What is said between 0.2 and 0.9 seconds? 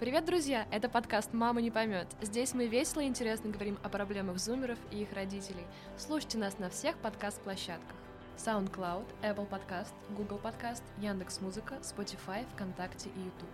друзья! Это